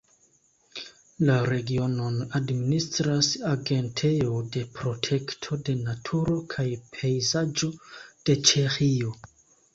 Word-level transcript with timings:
La 1.29 1.33
regionon 1.49 2.17
administras 2.39 3.29
Agentejo 3.51 4.41
de 4.57 4.63
protekto 4.79 5.59
de 5.69 5.77
naturo 5.83 6.41
kaj 6.57 6.67
pejzaĝo 6.97 7.73
de 8.01 8.41
Ĉeĥio. 8.51 9.15